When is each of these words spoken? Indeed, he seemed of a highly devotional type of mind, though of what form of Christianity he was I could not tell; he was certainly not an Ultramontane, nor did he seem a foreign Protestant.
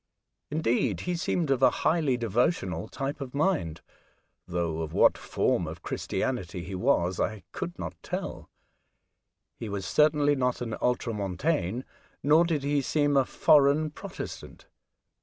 Indeed, 0.49 1.01
he 1.01 1.15
seemed 1.15 1.51
of 1.51 1.61
a 1.61 1.69
highly 1.85 2.17
devotional 2.17 2.87
type 2.87 3.21
of 3.21 3.35
mind, 3.35 3.81
though 4.47 4.81
of 4.81 4.93
what 4.93 5.15
form 5.15 5.67
of 5.67 5.83
Christianity 5.83 6.63
he 6.63 6.73
was 6.73 7.19
I 7.19 7.43
could 7.51 7.77
not 7.77 7.93
tell; 8.01 8.49
he 9.59 9.69
was 9.69 9.85
certainly 9.85 10.35
not 10.35 10.59
an 10.59 10.73
Ultramontane, 10.81 11.85
nor 12.23 12.45
did 12.45 12.63
he 12.63 12.81
seem 12.81 13.15
a 13.15 13.25
foreign 13.25 13.91
Protestant. 13.91 14.65